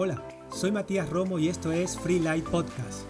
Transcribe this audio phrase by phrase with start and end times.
[0.00, 3.04] Hola, soy Matías Romo y esto es Free Light Podcast.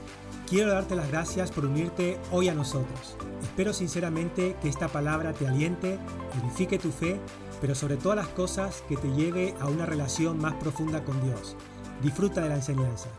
[0.48, 3.14] Quiero darte las gracias por unirte hoy a nosotros.
[3.42, 5.98] Espero sinceramente que esta palabra te aliente,
[6.42, 7.20] edifique tu fe,
[7.60, 11.58] pero sobre todas las cosas que te lleve a una relación más profunda con Dios.
[12.02, 13.10] Disfruta de la enseñanza.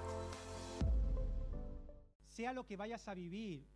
[2.26, 3.68] Sea lo que vayas a vivir,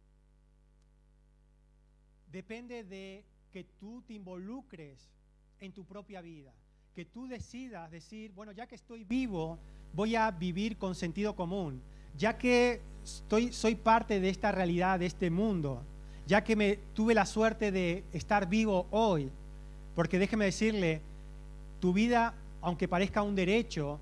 [2.31, 5.11] depende de que tú te involucres
[5.59, 6.51] en tu propia vida,
[6.95, 9.59] que tú decidas decir, bueno, ya que estoy vivo,
[9.93, 11.81] voy a vivir con sentido común,
[12.17, 15.81] ya que estoy, soy parte de esta realidad, de este mundo,
[16.25, 19.29] ya que me tuve la suerte de estar vivo hoy,
[19.95, 21.01] porque déjeme decirle,
[21.79, 23.99] tu vida, aunque parezca un derecho,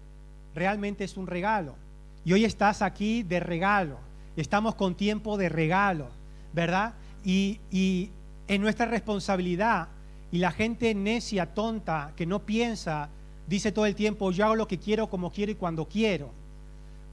[0.53, 1.75] realmente es un regalo.
[2.23, 3.97] Y hoy estás aquí de regalo,
[4.37, 6.09] estamos con tiempo de regalo,
[6.53, 6.93] ¿verdad?
[7.25, 8.11] Y, y
[8.47, 9.87] en nuestra responsabilidad,
[10.31, 13.09] y la gente necia, tonta, que no piensa,
[13.51, 16.29] dice todo el tiempo, yo hago lo que quiero, como quiero y cuando quiero.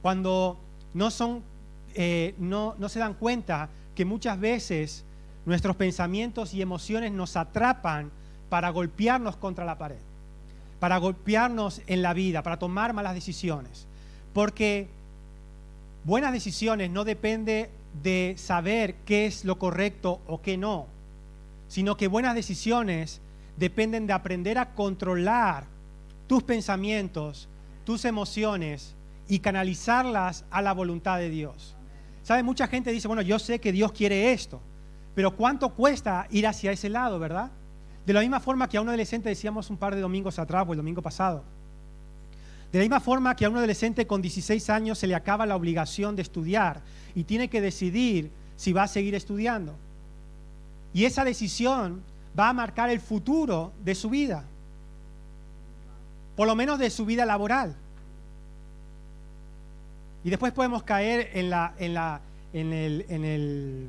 [0.02, 0.56] Cuando
[0.94, 1.42] no, son,
[1.96, 5.04] eh, no, no se dan cuenta que muchas veces
[5.44, 8.12] nuestros pensamientos y emociones nos atrapan
[8.48, 9.98] para golpearnos contra la pared,
[10.78, 13.88] para golpearnos en la vida, para tomar malas decisiones.
[14.32, 14.86] Porque
[16.04, 17.68] buenas decisiones no depende
[18.00, 20.86] de saber qué es lo correcto o qué no,
[21.66, 23.20] sino que buenas decisiones
[23.56, 25.77] dependen de aprender a controlar
[26.28, 27.48] tus pensamientos,
[27.84, 28.94] tus emociones
[29.26, 31.74] y canalizarlas a la voluntad de Dios.
[32.22, 32.42] ¿Sabe?
[32.42, 34.60] Mucha gente dice, bueno, yo sé que Dios quiere esto,
[35.14, 37.50] pero ¿cuánto cuesta ir hacia ese lado, verdad?
[38.06, 40.72] De la misma forma que a un adolescente decíamos un par de domingos atrás o
[40.72, 41.42] el domingo pasado,
[42.70, 45.56] de la misma forma que a un adolescente con 16 años se le acaba la
[45.56, 46.82] obligación de estudiar
[47.14, 49.74] y tiene que decidir si va a seguir estudiando.
[50.92, 52.02] Y esa decisión
[52.38, 54.44] va a marcar el futuro de su vida
[56.38, 57.74] por lo menos de su vida laboral.
[60.22, 61.52] Y después podemos caer en,
[62.72, 63.88] el,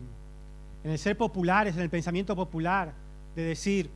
[0.84, 2.92] el ser populares, en el pensamiento popular,
[3.36, 3.92] de decir,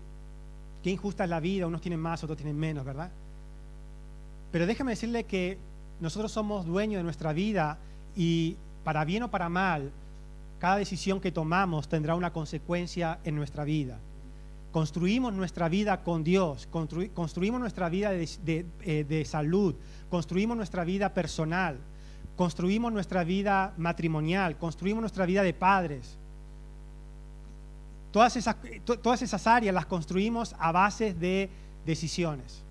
[0.84, 3.10] qué injusta es la vida, unos tienen más, otros tienen menos, ¿verdad?
[4.52, 5.58] Pero déjame decirle que
[6.00, 7.80] nosotros somos dueños de nuestra vida
[8.16, 9.90] y para bien o para mal,
[10.60, 13.98] cada decisión que tomamos tendrá una consecuencia en nuestra vida
[14.74, 16.68] construimos nuestra vida con Dios,
[17.14, 19.76] construimos nuestra vida eh, de, salud,
[20.10, 21.78] construimos nuestra vida personal,
[22.36, 26.18] construimos nuestra vida matrimonial, construimos nuestra vida de padres.
[28.12, 31.52] Todas esas, áreas las construimos a base de
[31.86, 32.64] decisiones.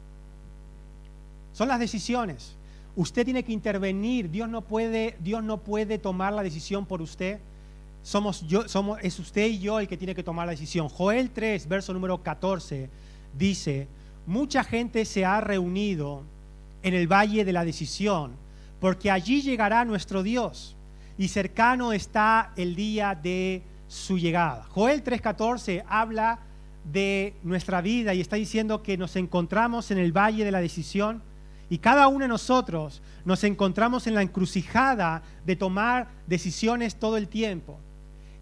[1.53, 2.57] Son las decisiones.
[2.97, 4.29] Usted tiene que intervenir.
[4.29, 7.39] Dios no puede, Dios no puede tomar la decisión por usted
[8.03, 10.89] somos yo, somos, es usted y yo el que tiene que tomar la decisión.
[10.89, 12.91] Joel 3, verso número 14,
[13.37, 13.89] dice,
[14.27, 16.23] mucha gente se ha reunido
[16.83, 18.33] en el valle de la decisión,
[18.81, 20.77] porque allí llegará nuestro Dios
[21.17, 24.65] y cercano está el día de su llegada.
[24.71, 26.41] Joel 3:14 habla
[26.91, 31.23] de nuestra vida y está diciendo que nos encontramos en el valle de la decisión
[31.71, 37.29] y cada uno de nosotros nos encontramos en la encrucijada de tomar decisiones todo el
[37.29, 37.79] tiempo.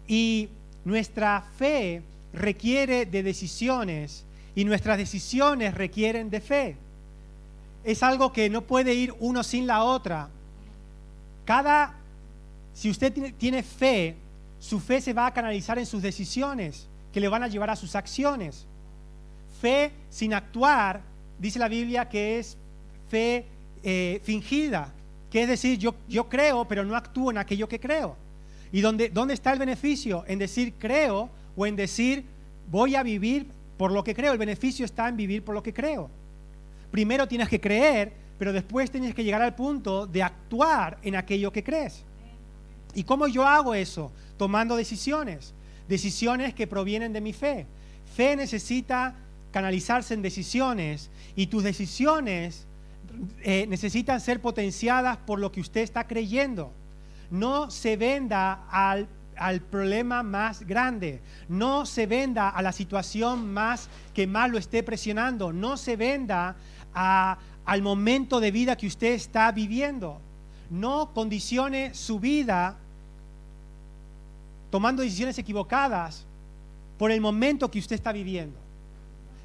[0.07, 0.49] Y
[0.83, 2.01] nuestra fe
[2.33, 4.25] requiere de decisiones
[4.55, 6.75] y nuestras decisiones requieren de fe.
[7.83, 10.29] Es algo que no puede ir uno sin la otra.
[11.45, 11.95] Cada,
[12.73, 14.15] si usted tiene, fe,
[14.59, 17.75] su fe se va a canalizar en sus decisiones que le van a llevar a
[17.75, 18.65] sus acciones.
[19.61, 21.01] Fe sin actuar,
[21.39, 22.57] dice la Biblia que es
[23.09, 23.45] fe
[23.83, 24.93] eh, fingida,
[25.31, 28.15] que es decir, yo, yo creo, pero no actúo en aquello que creo.
[28.71, 30.23] ¿Y dónde, dónde está el beneficio?
[30.27, 32.25] En decir creo o en decir
[32.69, 34.31] voy a vivir por lo que creo.
[34.31, 36.09] El beneficio está en vivir por lo que creo.
[36.89, 41.51] Primero tienes que creer, pero después tienes que llegar al punto de actuar en aquello
[41.51, 42.03] que crees.
[42.93, 44.11] ¿Y cómo yo hago eso?
[44.37, 45.53] Tomando decisiones.
[45.87, 47.67] Decisiones que provienen de mi fe.
[48.15, 49.15] Fe necesita
[49.51, 52.65] canalizarse en decisiones y tus decisiones
[53.41, 56.71] eh, necesitan ser potenciadas por lo que usted está creyendo
[57.31, 59.07] no se venda al,
[59.71, 65.51] problema más grande, no se venda a la situación más que más lo esté presionando,
[65.51, 66.55] no se venda
[66.93, 70.19] al momento de vida que usted está viviendo.
[70.69, 72.77] No condicione su vida
[74.69, 76.25] tomando decisiones equivocadas
[76.97, 78.57] por el momento que usted está viviendo.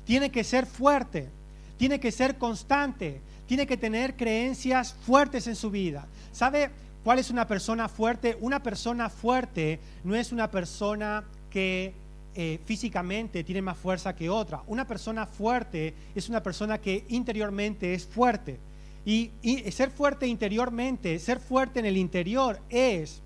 [0.05, 1.31] Tiene que ser fuerte,
[1.79, 6.07] tiene que ser constante, tiene que tener creencias fuertes en su vida.
[6.33, 6.71] ¿Sabe?
[7.07, 8.37] ¿Cuál es una persona fuerte?
[8.41, 11.95] Una persona fuerte no es una persona que
[12.35, 14.65] eh, físicamente tiene más fuerza que otra.
[14.67, 18.59] Una persona fuerte es una persona que interiormente es fuerte.
[19.05, 19.31] Y,
[19.71, 23.23] ser fuerte interiormente, ser fuerte en el interior es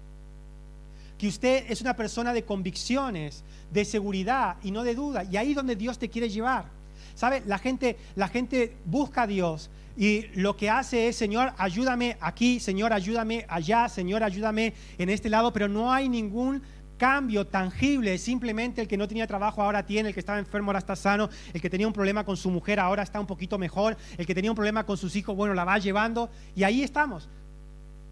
[1.16, 3.42] que usted es una persona de convicciones,
[3.72, 5.24] de seguridad y no de duda.
[5.24, 6.66] Y ahí es donde Dios te quiere llevar.
[7.14, 7.42] ¿Sabe?
[7.46, 12.58] La gente, la gente busca a Dios y lo que hace es, Señor, ayúdame aquí,
[12.58, 16.62] Señor, ayúdame allá, Señor, ayúdame en este lado, pero no hay ningún
[16.96, 20.78] cambio tangible, simplemente el que no tenía trabajo ahora tiene, el que estaba enfermo ahora
[20.78, 23.94] está sano, el que tenía un problema con su mujer ahora está un poquito mejor,
[24.16, 27.28] el que tenía un problema con sus hijos, bueno, la va llevando y ahí estamos.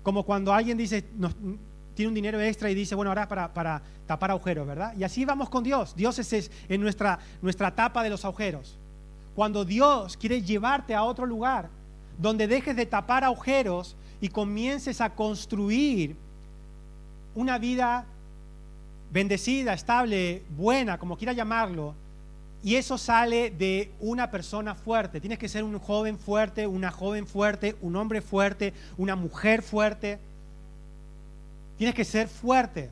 [0.02, 1.06] Como cuando alguien dice,
[1.94, 4.92] tiene un dinero extra y dice, bueno, ahora para, para tapar agujeros, ¿verdad?
[4.94, 5.96] Y así vamos con Dios.
[5.96, 8.76] Dios es, en nuestra, nuestra tapa de los agujeros.
[9.34, 11.77] Cuando Dios quiere llevarte a otro lugar,
[12.18, 16.16] donde dejes de tapar agujeros y comiences a construir
[17.34, 18.04] una vida
[19.10, 21.94] bendecida, estable, buena, como quiera llamarlo,
[22.62, 25.20] y eso sale de una persona fuerte.
[25.20, 30.18] Tienes que ser un joven fuerte, una joven fuerte, un hombre fuerte, una mujer fuerte.
[31.76, 32.90] Tienes que ser fuerte.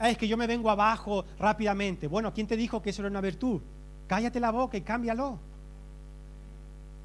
[0.00, 2.08] Es que yo me vengo abajo rápidamente.
[2.08, 3.60] Bueno, ¿quién te dijo que eso era una virtud?
[4.08, 5.38] Cállate la boca y cámbialo.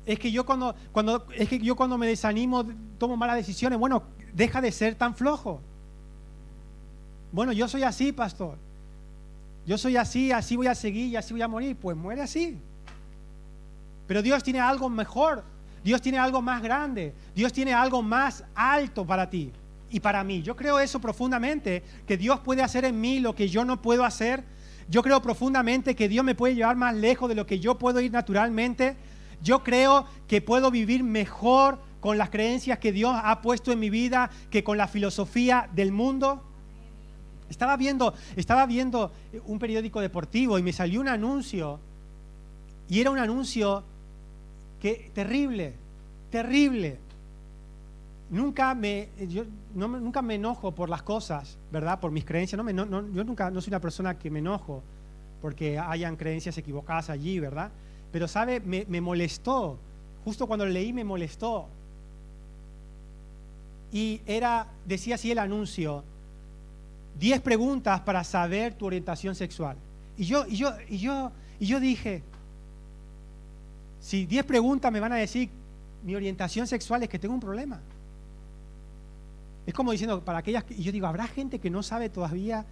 [0.05, 2.65] Es que yo cuando, cuando, es que yo cuando me desanimo
[2.97, 3.77] tomo malas decisiones.
[3.77, 4.03] Bueno,
[4.33, 5.61] deja de ser tan flojo.
[7.31, 8.57] Bueno, yo soy así, pastor.
[9.65, 11.75] Yo soy así, así voy a seguir y así voy a morir.
[11.75, 12.57] Pues muere así.
[14.07, 15.43] Pero Dios tiene algo mejor.
[15.83, 17.13] Dios tiene algo más grande.
[17.35, 19.51] Dios tiene algo más alto para ti
[19.89, 20.41] y para mí.
[20.41, 24.03] Yo creo eso profundamente, que Dios puede hacer en mí lo que yo no puedo
[24.03, 24.43] hacer.
[24.89, 27.99] Yo creo profundamente que Dios me puede llevar más lejos de lo que yo puedo
[27.99, 28.95] ir naturalmente.
[29.43, 33.89] Yo creo que puedo vivir mejor con las creencias que Dios ha puesto en mi
[33.89, 36.43] vida que con la filosofía del mundo.
[37.49, 39.11] Estaba viendo, estaba viendo
[39.45, 41.79] un periódico deportivo y me salió un anuncio
[42.89, 43.83] y era un anuncio
[44.81, 45.75] que terrible,
[46.29, 46.97] terrible.
[48.29, 51.99] Nunca me, yo nunca me enojo por las cosas, ¿verdad?
[51.99, 52.57] Por mis creencias.
[52.57, 54.83] No me, yo nunca no soy una persona que me enojo
[55.41, 57.71] porque hayan creencias equivocadas allí, ¿verdad?
[58.11, 58.59] Pero, ¿sabe?
[58.59, 59.77] Me, molestó.
[60.25, 61.67] Justo cuando leí me molestó.
[63.91, 66.03] Y era, decía así el anuncio,
[67.19, 69.75] 10 preguntas para saber tu orientación sexual.
[70.17, 72.23] Y yo, y yo, y yo, y yo dije,
[73.99, 75.49] si 10 preguntas me van a decir
[76.03, 77.79] mi orientación sexual es que tengo un problema.
[79.65, 82.65] Es como diciendo, para aquellas, y yo digo, ¿habrá gente que no sabe todavía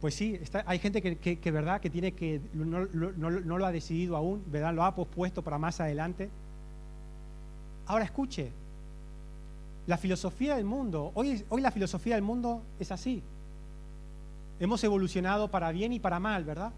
[0.00, 2.86] pues sí, hay gente que, verdad que tiene que no,
[3.30, 6.30] lo ha decidido aún, verdad, lo ha pospuesto para más adelante.
[7.86, 8.50] Ahora escuche,
[9.86, 13.22] la filosofía del mundo, hoy, hoy la filosofía del mundo es así.
[14.58, 16.72] Hemos evolucionado para bien y para mal, ¿verdad?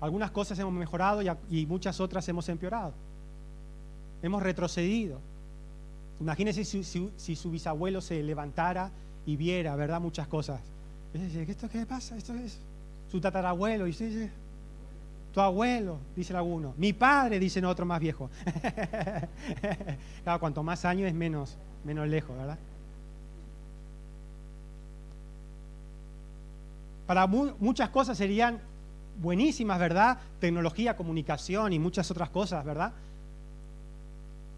[0.00, 1.20] Algunas cosas hemos mejorado
[1.50, 2.92] y, muchas otras hemos empeorado.
[4.22, 5.18] Hemos retrocedido.
[6.20, 8.90] Imagínese si, si su bisabuelo se levantara
[9.26, 10.00] y viera, ¿verdad?
[10.00, 10.60] Muchas cosas.
[11.14, 12.16] ¿Esto qué pasa?
[12.16, 12.58] Esto es
[13.10, 14.30] su tatarabuelo, y dice,
[15.32, 18.30] tu abuelo, dice alguno, mi padre, dicen otro más viejo.
[20.24, 22.58] claro, cuanto más años es menos, menos lejos, ¿verdad?
[27.06, 28.60] Para muchas cosas serían
[29.20, 30.18] buenísimas, ¿verdad?
[30.40, 32.92] Tecnología, comunicación y muchas otras cosas, ¿verdad?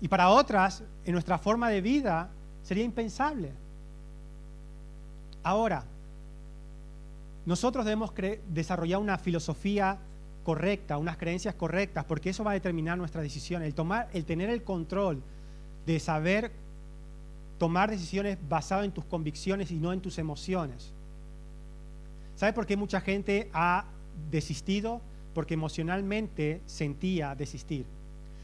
[0.01, 2.31] Y para otras, en nuestra forma de vida,
[2.63, 3.53] sería impensable.
[5.43, 5.85] Ahora,
[7.47, 8.13] nosotros debemos
[8.49, 9.99] desarrollar una filosofía
[10.45, 13.63] correcta, unas creencias correctas, porque eso va a determinar nuestra decisión.
[13.63, 15.23] El, tomar, el tener el control
[15.87, 16.53] de saber
[17.59, 20.93] tomar decisiones basadas en tus convicciones y no en tus emociones.
[22.37, 23.85] ¿Sabe por qué mucha gente ha
[24.31, 25.01] desistido?
[25.35, 27.85] Porque emocionalmente sentía desistir.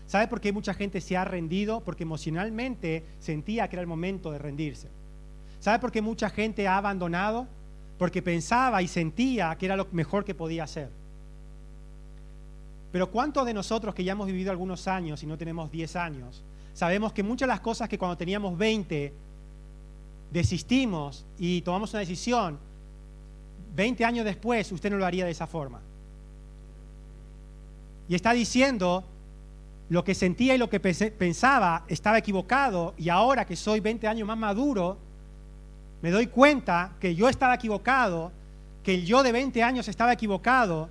[0.07, 1.81] ¿Sabe por qué mucha gente se ha rendido?
[1.81, 4.89] Porque emocionalmente sentía que era el momento de rendirse.
[5.61, 7.49] ¿Sabe por qué mucha gente ha abandonado?
[7.99, 10.91] Porque pensaba y sentía que era lo mejor que podía hacer.
[12.93, 16.43] Pero ¿cuántos de nosotros que ya hemos vivido algunos años y no tenemos 10 años,
[16.73, 19.13] sabemos que muchas de las cosas que cuando teníamos 20
[20.31, 22.59] desistimos y tomamos una decisión,
[23.75, 25.81] 20 años después usted no lo haría de esa forma?
[28.09, 29.05] Y está diciendo,
[29.89, 34.27] lo que sentía y lo que pensaba estaba equivocado y ahora que soy 20 años
[34.27, 34.99] más maduro,
[36.07, 38.31] me doy cuenta que yo estaba equivocado,
[38.85, 40.89] que el yo de 20 años estaba equivocado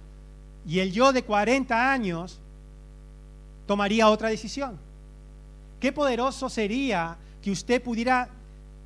[0.68, 2.42] y el yo de 40 años
[3.66, 4.78] tomaría otra decisión.
[5.80, 8.28] Qué poderoso sería que usted pudiera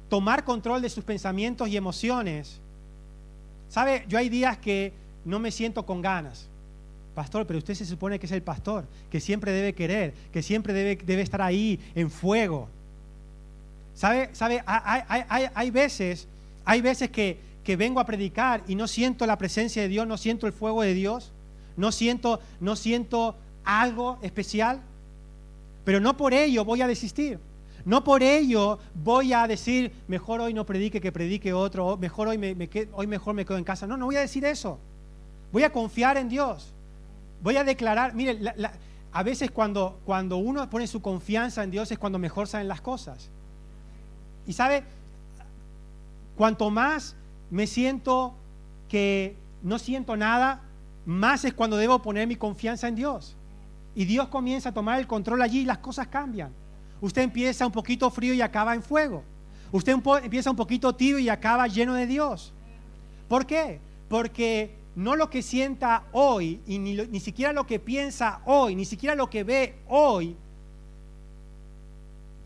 [0.07, 2.61] tomar control de sus pensamientos y emociones.
[3.67, 4.05] ¿Sabe?
[4.07, 4.93] Yo hay días que
[5.25, 6.47] no me siento con ganas.
[7.15, 10.73] pastor, pero usted se supone que es el pastor, que siempre debe querer, que siempre
[10.73, 12.69] debe, debe estar ahí en fuego.
[13.99, 14.29] ¿Sabe?
[14.31, 14.63] ¿Sabe?
[14.65, 16.29] Hay, veces,
[16.63, 20.15] hay veces que, que vengo a predicar y no siento la presencia de Dios, no
[20.15, 21.33] siento el fuego de Dios,
[21.75, 24.79] no siento, no siento algo especial,
[25.83, 27.39] pero no por ello voy a desistir.
[27.83, 32.37] No por ello voy a decir, mejor hoy no predique que predique otro, mejor hoy,
[32.37, 32.55] me,
[32.93, 33.85] hoy mejor me quedo en casa.
[33.85, 34.79] No, no voy a decir eso.
[35.51, 36.71] Voy a confiar en Dios.
[37.43, 38.39] Voy a declarar, mire,
[39.11, 42.79] a veces cuando, cuando uno pone su confianza en Dios es cuando mejor salen las
[42.79, 43.29] cosas.
[44.49, 44.83] Y sabe,
[46.35, 47.15] cuanto más
[47.51, 48.33] me siento
[48.87, 50.61] que no siento nada,
[51.05, 53.35] más es cuando debo poner mi confianza en Dios.
[53.93, 56.51] Y Dios comienza a tomar el control allí y las cosas cambian.
[56.99, 59.23] Usted empieza un poquito frío y acaba en fuego.
[59.71, 62.51] Usted empieza un poquito tibio y acaba lleno de Dios.
[63.27, 63.79] ¿Por qué?
[64.07, 68.85] Porque no lo que sienta hoy y ni, ni siquiera lo que piensa hoy, ni
[68.85, 70.35] siquiera lo que ve hoy,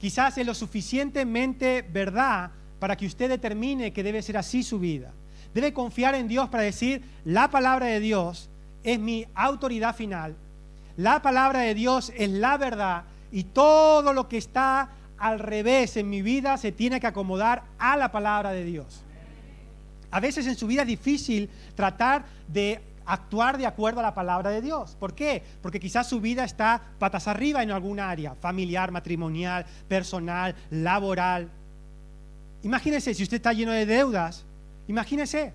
[0.04, 5.14] quizás es lo suficientemente verdad para que usted determine que debe ser así su vida.
[5.54, 8.50] Debe confiar en Dios para decir, la palabra de Dios
[8.84, 10.36] es mi autoridad final,
[10.98, 16.10] la palabra de Dios es la verdad y todo lo que está al revés en
[16.10, 19.06] mi vida se tiene que acomodar a la palabra de Dios.
[20.12, 24.50] A veces en su vida es difícil tratar de actuar de acuerdo a la palabra
[24.50, 24.96] de Dios.
[25.00, 25.44] ¿Por qué?
[25.62, 31.50] Porque quizás su vida está patas arriba en alguna área, familiar, matrimonial, personal, laboral.
[32.64, 34.46] Imagínese si usted está lleno de deudas,
[34.88, 35.54] imagínese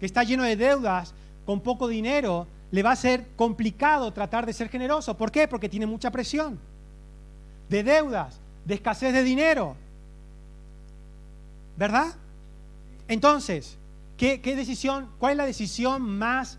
[0.00, 1.14] que está lleno de deudas
[1.44, 5.16] con poco dinero, le va a ser complicado tratar de ser generoso.
[5.16, 5.48] ¿Por qué?
[5.48, 6.58] Porque tiene mucha presión
[7.68, 9.76] de deudas, de escasez de dinero.
[11.76, 12.14] ¿Verdad?
[13.06, 13.78] Entonces,
[14.16, 16.58] ¿qué, decisión, cuál es la decisión más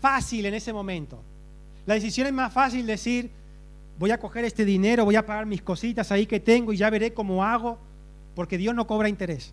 [0.00, 1.22] fácil en ese momento?
[1.86, 3.30] La decisión es más fácil decir,
[3.98, 6.90] voy a coger este dinero, voy a pagar mis cositas ahí que tengo y ya
[6.90, 7.78] veré cómo hago
[8.38, 9.52] porque Dios no cobra interés,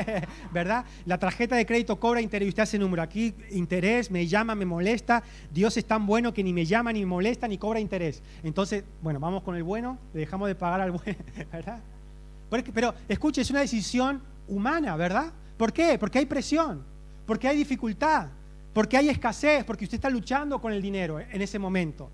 [0.52, 0.84] ¿verdad?
[1.04, 5.24] La tarjeta de crédito cobra interés usted hace número aquí, interés, me llama, me molesta,
[5.52, 8.22] Dios es tan bueno que ni me llama, ni me molesta, ni cobra interés.
[8.44, 11.18] Entonces, bueno, vamos con el bueno, le dejamos de pagar al bueno,
[11.52, 11.80] ¿verdad?
[12.72, 15.32] pero escuche, es una decisión humana, ¿verdad?
[15.56, 15.98] ¿Por qué?
[15.98, 16.84] Porque hay presión,
[17.26, 18.28] porque hay dificultad,
[18.72, 22.10] porque hay escasez, porque usted está luchando con el dinero en ese momento.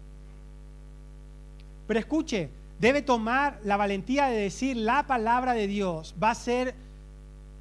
[1.86, 6.74] Pero escuche, debe tomar la valentía de decir la palabra de Dios va a ser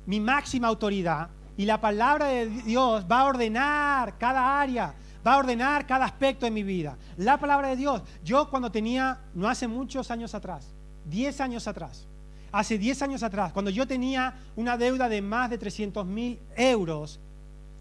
[0.06, 4.94] mi máxima autoridad y la palabra de Dios va a ordenar cada área,
[5.26, 6.98] va a ordenar cada aspecto de mi vida.
[7.18, 10.74] La palabra de Dios, yo cuando tenía, no hace muchos años atrás,
[11.06, 12.08] 10 años atrás,
[12.52, 17.20] hace 10 años atrás, cuando yo tenía una deuda de más de 300 mil euros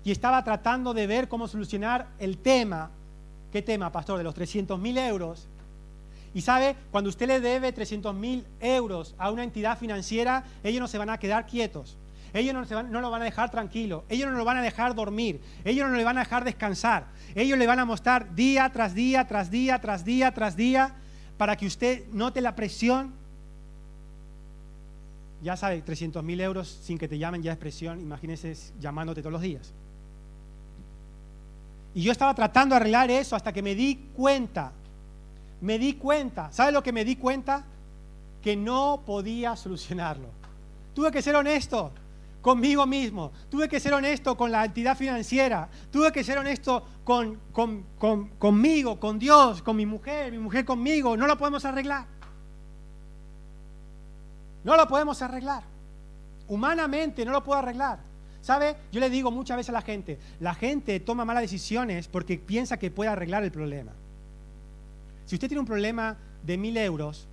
[0.04, 2.90] y estaba tratando de ver cómo solucionar el tema,
[3.52, 4.18] ¿qué tema, pastor?
[4.18, 5.49] De los 300 mil euros,
[6.34, 10.88] y sabe, cuando usted le debe 300 mil euros a una entidad financiera, ellos no
[10.88, 11.96] se van a quedar quietos.
[12.32, 14.04] Ellos no, no, lo van a dejar tranquilo.
[14.08, 15.40] Ellos no lo van a dejar dormir.
[15.64, 17.06] Ellos no le van a dejar descansar.
[17.37, 20.94] Ellos le van a mostrar día tras día, tras día, tras día, tras día,
[21.38, 23.12] para que usted note la presión.
[25.40, 28.00] Ya sabe, 300 mil euros sin que te llamen ya es presión.
[28.00, 29.73] Imagínese llamándote todos los días.
[31.94, 34.72] Y yo estaba tratando de arreglar eso hasta que me di cuenta
[35.64, 37.64] me di cuenta, ¿sabe lo que me di cuenta?
[38.42, 40.28] Que no podía solucionarlo.
[40.92, 41.90] Tuve que ser honesto
[42.42, 47.40] conmigo mismo, tuve que ser honesto con la entidad financiera, tuve que ser honesto con,
[48.38, 51.16] conmigo, con Dios, con mi mujer, mi mujer conmigo.
[51.16, 52.04] No lo podemos arreglar.
[54.64, 55.62] No lo podemos arreglar.
[56.46, 58.00] Humanamente no lo puedo arreglar.
[58.44, 58.76] ¿Sabe?
[58.92, 62.76] Yo le digo muchas veces a la gente, la gente toma malas decisiones porque piensa
[62.76, 63.92] que puede arreglar el problema.
[65.24, 67.26] Si usted tiene un problema de mil euros,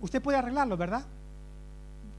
[0.00, 1.04] usted puede arreglarlo, ¿verdad?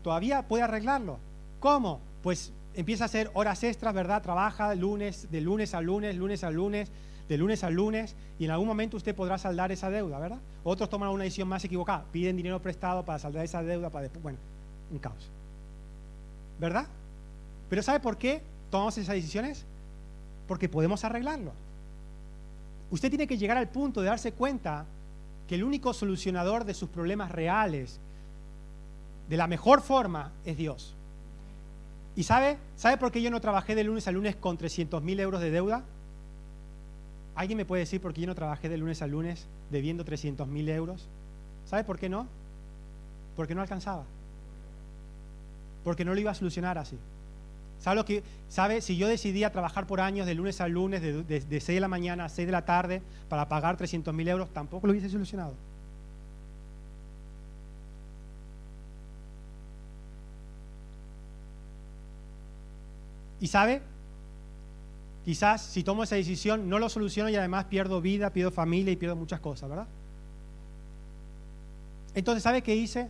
[0.03, 1.17] Todavía puede arreglarlo.
[1.59, 2.01] ¿Cómo?
[2.21, 4.21] Pues empieza a hacer horas extras, ¿verdad?
[4.21, 6.91] Trabaja lunes, de lunes a lunes, lunes a lunes,
[7.27, 10.39] de lunes a lunes, y en algún momento usted podrá saldar esa deuda, ¿verdad?
[10.63, 14.21] Otros toman una decisión más equivocada, piden dinero prestado para saldar esa deuda, para después,
[14.21, 14.38] bueno,
[14.91, 15.31] un caos.
[16.59, 16.87] ¿Verdad?
[17.69, 19.65] Pero ¿sabe por qué tomamos esas decisiones?
[20.47, 21.51] Porque podemos arreglarlo.
[22.91, 24.85] Usted tiene que llegar al punto de darse cuenta
[25.47, 27.99] que el único solucionador de sus problemas reales,
[29.29, 30.95] de la mejor forma, es Dios.
[32.15, 32.57] ¿Y sabe?
[32.75, 35.51] ¿Sabe por qué yo no trabajé de lunes a lunes con 300 mil euros de
[35.51, 35.83] deuda?
[37.35, 40.47] ¿Alguien me puede decir por qué yo no trabajé de lunes a lunes debiendo 300
[40.47, 41.07] mil euros?
[41.65, 42.27] ¿Sabe por qué no?
[43.35, 44.03] Porque no alcanzaba.
[45.83, 46.98] Porque no lo iba a solucionar así.
[47.79, 51.24] ¿Sabe lo que, sabe, si yo decidía trabajar por años de lunes a lunes, de,
[51.24, 54.27] de, de 6 de la mañana a 6 de la tarde, para pagar 300 mil
[54.27, 55.53] euros, tampoco lo hubiese solucionado.
[63.41, 63.81] Y sabe,
[65.24, 68.98] quizás si tomo esa decisión no lo soluciono y además pierdo vida, pierdo familia y
[68.98, 69.88] pierdo muchas cosas, ¿verdad?
[72.15, 73.07] Entonces, ¿sabe qué hice?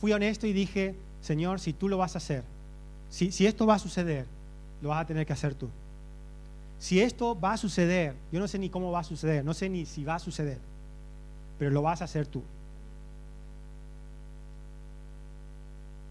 [0.00, 2.44] Fui honesto y dije, Señor, si tú lo vas a hacer,
[3.10, 4.26] si, esto va a suceder,
[4.80, 5.68] lo vas a tener que hacer tú.
[6.78, 9.68] Si esto va a suceder, yo no sé ni cómo va a suceder, no sé
[9.68, 10.58] ni si va a suceder,
[11.58, 12.42] pero lo vas a hacer tú.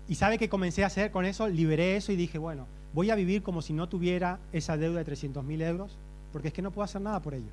[0.07, 3.15] Y sabe que comencé a hacer con eso, liberé eso y dije, bueno, voy a
[3.15, 5.97] vivir como si no tuviera esa deuda de 300 mil euros,
[6.33, 7.51] porque es que no puedo hacer nada por ello.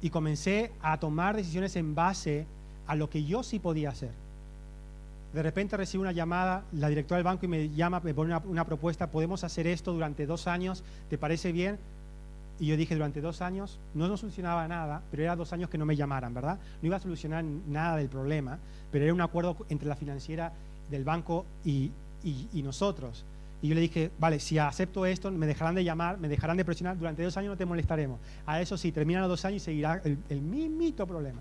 [0.00, 2.46] Y comencé a tomar decisiones en base
[2.86, 4.12] a lo que yo sí podía hacer.
[5.32, 8.64] De repente recibo una llamada, la directora del banco y me llama, me pone una,
[8.64, 11.78] propuesta, podemos hacer esto durante dos años, ¿te parece bien?
[12.58, 15.78] Y yo dije, durante dos años, no nos solucionaba nada, pero era dos años que
[15.78, 16.58] no me llamaran, ¿verdad?
[16.80, 18.58] No iba a solucionar nada del problema,
[18.90, 20.52] pero era un acuerdo entre la financiera
[20.90, 21.92] del banco y,
[22.54, 23.24] nosotros.
[23.60, 26.64] Y yo le dije, vale, si acepto esto, me dejarán de llamar, me dejarán de
[26.64, 28.18] presionar, durante dos años no te molestaremos.
[28.46, 31.40] A eso sí, terminan los dos años y seguirá el, el problema.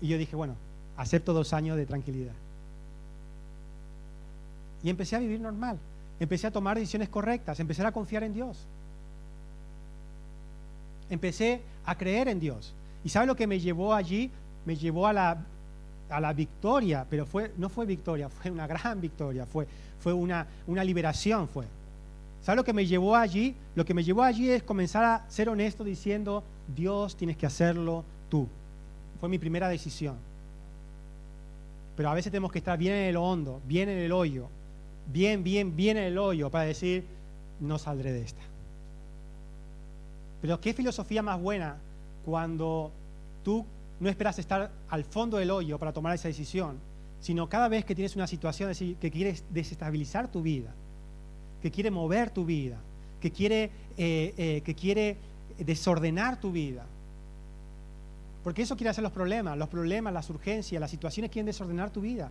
[0.00, 0.56] Y yo dije, bueno,
[1.02, 2.32] acepto dos años de tranquilidad.
[4.82, 5.78] Y empecé a vivir normal,
[6.18, 8.58] empecé a tomar decisiones correctas, empecé a confiar en Dios.
[11.10, 12.72] Empecé a creer en Dios.
[13.04, 14.30] ¿Y sabe lo que me llevó allí?
[14.64, 15.36] Me llevó a la,
[16.08, 17.26] a la victoria, pero
[17.58, 19.66] no fue victoria, fue una gran victoria, fue,
[20.00, 21.66] fue una, una liberación, fue.
[22.42, 23.54] ¿Sabe lo que me llevó allí?
[23.74, 26.42] Lo que me llevó allí es comenzar a ser honesto diciendo,
[26.74, 28.48] Dios tienes que hacerlo tú.
[29.20, 30.16] Fue mi primera decisión.
[31.96, 34.48] Pero a veces tenemos que estar bien en el hondo, bien en el hoyo,
[35.12, 37.04] bien, bien, bien en el hoyo para decir,
[37.60, 38.42] no saldré de esta.
[40.40, 41.76] Pero qué filosofía más buena
[42.24, 42.90] cuando
[43.44, 43.64] tú
[44.00, 46.78] no esperas estar al fondo del hoyo para tomar esa decisión,
[47.20, 50.70] sino cada vez que tienes una situación que quieres desestabilizar tu vida,
[51.62, 52.78] que quiere mover tu vida,
[53.20, 55.16] que quiere, eh, eh, que quiere
[55.58, 56.84] desordenar tu vida.
[58.42, 62.00] Porque eso quiere hacer los problemas, los problemas, las urgencias, las situaciones quieren desordenar tu
[62.00, 62.30] vida.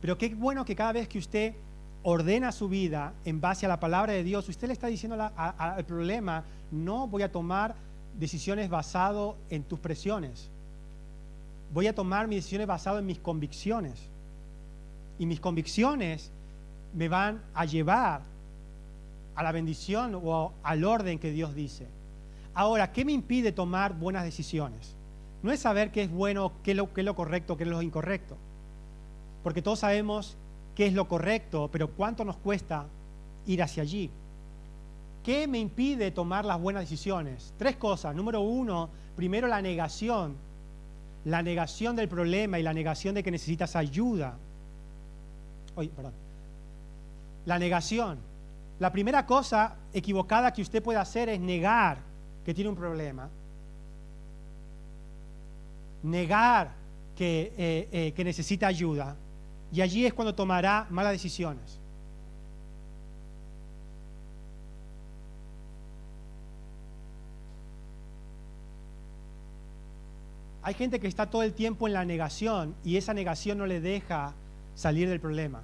[0.00, 1.54] Pero qué bueno que cada vez que usted
[2.02, 5.84] ordena su vida en base a la palabra de Dios, usted le está diciendo al
[5.84, 7.74] problema, no voy a tomar
[8.18, 10.50] decisiones basado en tus presiones.
[11.72, 13.94] Voy a tomar mis decisiones basado en mis convicciones.
[15.18, 16.30] Y mis convicciones
[16.94, 18.22] me van a llevar
[19.34, 21.86] a la bendición o al orden que Dios dice.
[22.54, 24.93] Ahora, ¿qué me impide tomar buenas decisiones?
[25.44, 27.82] No es saber qué es bueno, qué es lo, es lo correcto, qué es lo
[27.82, 28.38] incorrecto.
[29.42, 30.38] Porque todos sabemos
[30.74, 32.86] qué es lo correcto, pero ¿cuánto nos cuesta
[33.46, 34.10] ir hacia allí?
[35.22, 37.52] ¿Qué me impide tomar las buenas decisiones?
[37.58, 38.16] Tres cosas.
[38.16, 40.34] Número uno, primero la negación.
[41.26, 44.38] La negación del problema y la negación de que necesitas ayuda.
[45.74, 46.14] Oye, perdón.
[47.44, 48.16] La negación.
[48.78, 51.98] La primera cosa equivocada que usted puede hacer es negar
[52.46, 53.28] que tiene un problema.
[56.04, 56.72] Negar
[57.16, 59.16] que, eh, eh, que necesita ayuda.
[59.72, 61.80] Y allí es cuando tomará malas decisiones.
[70.62, 73.80] Hay gente que está todo el tiempo en la negación y esa negación no le
[73.80, 74.32] deja
[74.74, 75.60] salir del problema.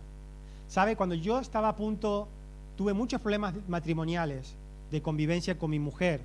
[0.68, 0.94] ¿Sabe?
[0.94, 2.28] Cuando yo estaba a punto,
[2.76, 4.54] tuve muchos problemas matrimoniales
[4.90, 6.20] de convivencia con mi mujer.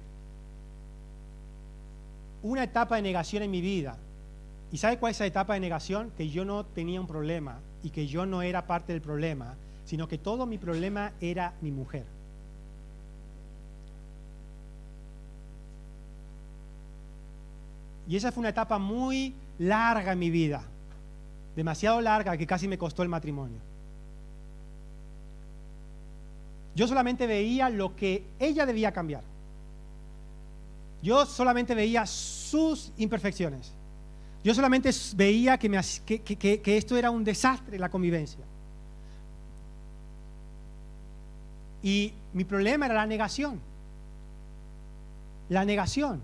[2.43, 3.97] Una etapa de negación en mi vida.
[4.71, 6.11] ¿Y sabe cuál es esa etapa de negación?
[6.17, 10.07] Que yo no tenía un problema y que yo no era parte del problema, sino
[10.07, 12.05] que todo mi problema era mi mujer.
[18.07, 20.61] Y esa fue una etapa muy larga en mi vida,
[21.55, 23.57] demasiado larga que casi me costó el matrimonio.
[26.75, 29.23] Yo solamente veía lo que ella debía cambiar.
[31.01, 33.71] Yo solamente veía sus imperfecciones.
[34.45, 38.45] Yo solamente veía que, me, que, esto era un desastre, la convivencia.
[41.81, 43.59] Y mi problema era la negación.
[45.49, 46.21] La negación.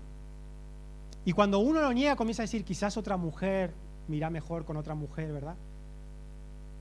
[1.24, 3.72] Y cuando uno lo niega, comienza a decir, quizás otra mujer
[4.06, 5.56] mira mejor con otra mujer, ¿verdad?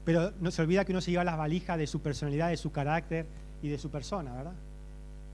[0.05, 2.71] Pero no se olvida que uno se lleva las valijas de su personalidad, de su
[2.71, 3.25] carácter
[3.63, 4.53] y de su persona, ¿verdad?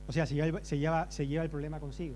[0.07, 2.15] O sea, se lleva, se lleva, se lleva el problema consigo.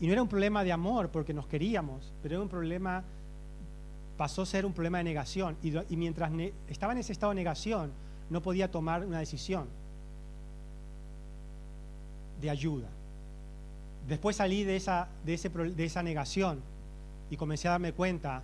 [0.00, 3.04] Y no era un problema de amor porque nos queríamos, pero era un problema
[4.16, 5.56] pasó a ser un problema de negación.
[5.62, 7.90] Y, mientras ne- estaba en ese estado de negación,
[8.30, 9.66] no podía tomar una decisión
[12.40, 12.88] de ayuda.
[14.08, 16.60] Después salí de esa, de, ese, de esa negación
[17.30, 18.42] y comencé a darme cuenta,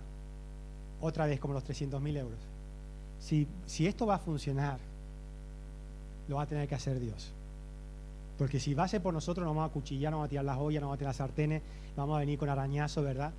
[0.99, 2.39] otra vez como los 300 mil euros.
[3.19, 4.79] Si, si esto va a funcionar,
[6.27, 7.31] lo va a tener que hacer Dios.
[8.41, 10.45] Porque si va a ser por nosotros, nos vamos a cuchillar, nos vamos a tirar
[10.45, 11.61] las ollas, nos vamos a tirar las sartenes,
[11.95, 13.31] vamos a venir con arañazo, ¿verdad?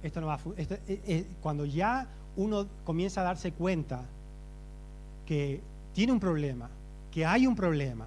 [0.00, 2.06] Esto no va a esto- eh, eh, Cuando ya
[2.36, 4.02] uno comienza a darse cuenta
[5.26, 5.60] que
[5.92, 6.70] tiene un problema,
[7.10, 8.06] que hay un problema,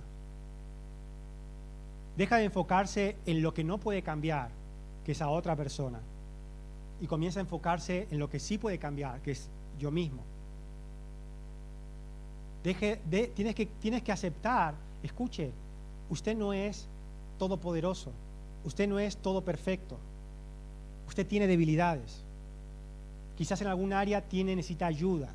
[2.15, 4.47] deja de enfocarse en lo que no puede cambiar,
[5.03, 5.99] que es a otra persona,
[7.01, 10.23] y comienza a enfocarse en lo que sí puede cambiar, que es yo mismo.
[12.63, 15.51] Deje de, tienes, que, tienes que aceptar, escuche,
[16.09, 16.87] usted no es
[17.37, 18.11] todopoderoso,
[18.65, 19.97] usted no es todo perfecto,
[21.07, 22.23] usted tiene debilidades,
[23.37, 25.29] quizás en algún área tiene, necesita ayuda,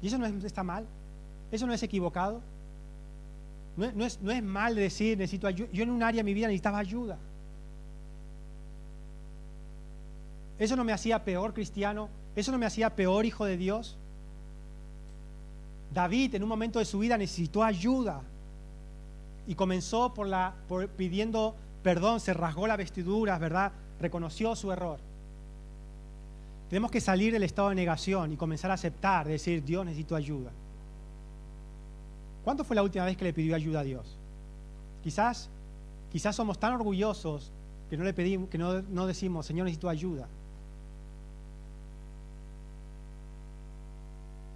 [0.00, 0.86] y eso no es- está mal,
[1.50, 2.40] eso no es equivocado,
[3.76, 6.32] no no es- no es mal decir necesito ayuda, yo en un área de mi
[6.34, 7.18] vida necesitaba ayuda,
[10.58, 13.96] eso no me hacía peor cristiano, eso no me hacía peor hijo de Dios.
[15.92, 18.22] David en un momento de su vida necesitó ayuda
[19.46, 23.72] y comenzó por pidiendo perdón, se rasgó las vestiduras, ¿verdad?
[24.00, 24.98] Reconoció su error.
[26.70, 30.50] Tenemos que salir del estado de negación y comenzar a aceptar, decir, Dios necesito ayuda.
[32.44, 34.16] ¿Cuándo fue la última vez que le pidió ayuda a Dios?
[35.02, 35.50] Quizás,
[36.10, 37.52] quizás somos tan orgullosos
[37.90, 40.26] que no le pedimos, que no, no decimos, Señor, necesito ayuda.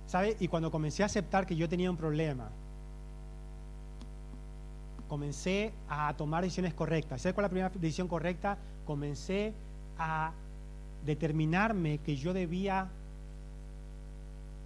[0.06, 0.36] ¿Sabe?
[0.38, 2.48] Y cuando comencé a aceptar que yo tenía un problema,
[5.08, 7.22] comencé a tomar decisiones correctas.
[7.22, 8.58] ¿Sabes cuál es la primera decisión correcta?
[8.84, 9.52] Comencé
[9.98, 10.32] a
[11.04, 12.88] determinarme que yo debía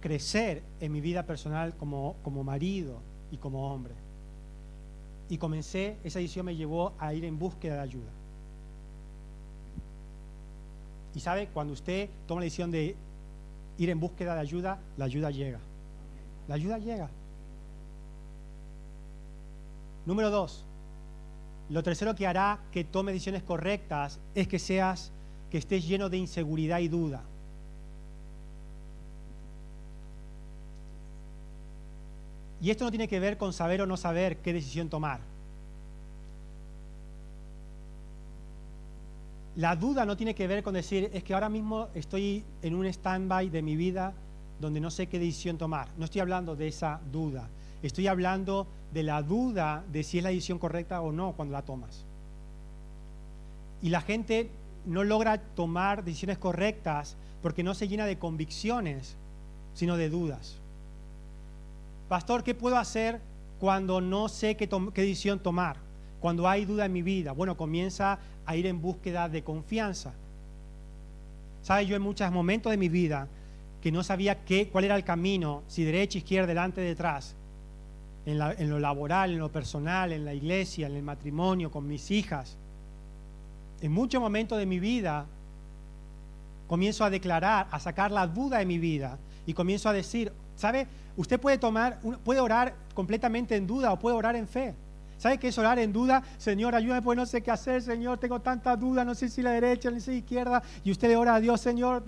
[0.01, 2.99] crecer en mi vida personal como, como marido
[3.31, 3.93] y como hombre.
[5.29, 8.11] Y comencé, esa decisión me llevó a ir en búsqueda de ayuda.
[11.15, 12.95] Y sabe, cuando usted toma la decisión de
[13.77, 15.59] ir en búsqueda de ayuda, la ayuda llega.
[16.47, 17.09] La ayuda llega.
[20.05, 20.65] Número dos,
[21.69, 25.11] lo tercero que hará que tome decisiones correctas es que seas,
[25.49, 27.23] que estés lleno de inseguridad y duda.
[32.61, 35.30] Y esto no tiene que ver con saber o no saber qué decisión tomar.
[39.57, 42.85] La duda no tiene que ver con decir, es que ahora mismo estoy en un
[42.85, 44.13] stand-by de mi vida
[44.61, 45.89] donde no sé qué decisión tomar.
[45.97, 47.49] No estoy hablando de esa duda.
[47.83, 51.63] Estoy hablando de la duda de si es la decisión correcta o no cuando la
[51.63, 52.05] tomas.
[53.81, 54.49] Y la gente
[54.85, 59.15] no logra tomar decisiones correctas porque no se llena de convicciones,
[59.73, 60.57] sino de dudas.
[62.07, 63.19] Pastor, ¿qué puedo hacer
[63.59, 65.77] cuando no sé qué, qué decisión tomar?
[66.19, 67.31] Cuando hay duda en mi vida.
[67.31, 70.13] Bueno, comienza a ir en búsqueda de confianza.
[71.61, 71.87] ¿Sabes?
[71.87, 73.27] Yo en muchos momentos de mi vida
[73.81, 77.35] que no sabía qué, cuál era el camino, si derecha, izquierda, delante, detrás,
[78.25, 82.57] en, lo laboral, en lo personal, en la iglesia, en el matrimonio, con mis hijas.
[83.81, 85.25] En muchos momentos de mi vida
[86.67, 90.87] comienzo a declarar, a sacar la duda de mi vida y comienzo a decir, ¿sabe?
[91.17, 94.75] Usted puede tomar, puede orar completamente en duda o puede orar en fe.
[95.21, 96.23] ¿Sabe qué es orar en duda?
[96.39, 99.51] Señor, ayúdame porque no sé qué hacer, Señor, tengo tanta duda, no sé si la
[99.51, 100.63] derecha, sé si la izquierda.
[100.83, 102.03] Y usted le ora a Dios, Señor,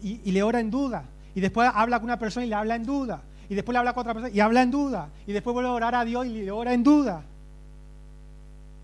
[0.00, 1.02] y le ora en duda.
[1.34, 3.22] Y después habla con una persona y le habla en duda.
[3.48, 5.08] Y después le habla con otra persona y habla en duda.
[5.26, 7.24] Y después vuelve a orar a Dios y le ora en duda.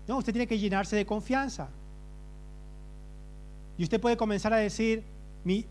[0.05, 1.69] No, usted tiene que llenarse de confianza.
[3.77, 5.01] Y usted puede comenzar a decir,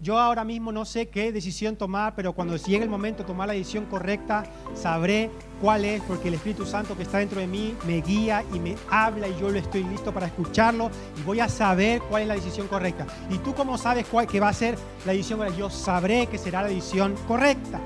[0.01, 3.47] yo ahora mismo no sé qué decisión tomar, pero cuando llegue el momento de tomar
[3.49, 5.31] la decisión correcta, sabré
[5.61, 8.75] cuál es, porque el Espíritu Santo que está dentro de mí me guía y me
[8.91, 12.35] habla y yo lo estoy listo para escucharlo y voy a saber cuál es la
[12.35, 13.07] decisión correcta.
[13.31, 15.59] ¿Y tú cómo sabes cuál que va a ser la decisión correcta?
[15.59, 17.81] Yo sabré que será la decisión correcta.